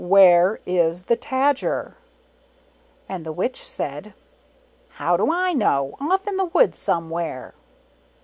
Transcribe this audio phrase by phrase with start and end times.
[0.03, 1.93] Where is the Tajer?"
[3.07, 4.15] And the Witch said,
[4.93, 5.95] "How do I know?
[6.01, 7.53] Off in the woods somewhere."